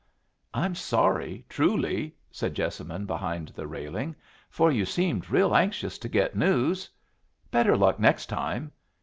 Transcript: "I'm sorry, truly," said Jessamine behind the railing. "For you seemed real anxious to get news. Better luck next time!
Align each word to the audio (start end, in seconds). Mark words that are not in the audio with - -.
"I'm 0.55 0.73
sorry, 0.73 1.45
truly," 1.47 2.15
said 2.31 2.55
Jessamine 2.55 3.05
behind 3.05 3.49
the 3.49 3.67
railing. 3.67 4.15
"For 4.49 4.71
you 4.71 4.83
seemed 4.83 5.29
real 5.29 5.53
anxious 5.55 5.99
to 5.99 6.09
get 6.09 6.35
news. 6.35 6.89
Better 7.51 7.77
luck 7.77 7.99
next 7.99 8.25
time! 8.25 8.71